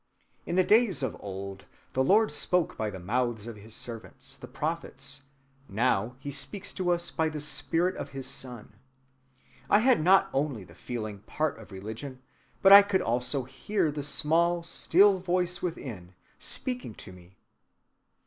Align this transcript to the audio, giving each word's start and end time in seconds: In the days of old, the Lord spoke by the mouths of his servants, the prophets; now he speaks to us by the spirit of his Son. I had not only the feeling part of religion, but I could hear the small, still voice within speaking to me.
In 0.47 0.55
the 0.55 0.63
days 0.63 1.03
of 1.03 1.15
old, 1.19 1.65
the 1.93 2.03
Lord 2.03 2.31
spoke 2.31 2.75
by 2.75 2.89
the 2.89 2.97
mouths 2.97 3.45
of 3.45 3.55
his 3.55 3.75
servants, 3.75 4.35
the 4.35 4.47
prophets; 4.47 5.21
now 5.69 6.15
he 6.17 6.31
speaks 6.31 6.73
to 6.73 6.89
us 6.89 7.11
by 7.11 7.29
the 7.29 7.39
spirit 7.39 7.95
of 7.97 8.09
his 8.09 8.25
Son. 8.25 8.73
I 9.69 9.77
had 9.77 10.01
not 10.01 10.31
only 10.33 10.63
the 10.63 10.73
feeling 10.73 11.19
part 11.27 11.59
of 11.59 11.71
religion, 11.71 12.19
but 12.63 12.71
I 12.73 12.81
could 12.81 13.03
hear 13.47 13.91
the 13.91 14.01
small, 14.01 14.63
still 14.63 15.19
voice 15.19 15.61
within 15.61 16.15
speaking 16.39 16.95
to 16.95 17.11
me. 17.11 17.37